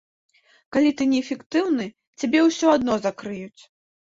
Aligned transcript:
Калі 0.77 0.93
ты 1.01 1.07
не 1.11 1.19
эфектыўны, 1.25 1.85
цябе 2.23 2.39
ўсё 2.47 2.67
адно 2.77 2.99
закрыюць. 3.07 3.61